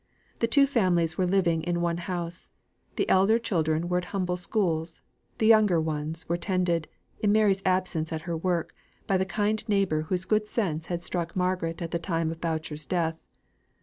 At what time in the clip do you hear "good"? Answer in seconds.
10.25-10.47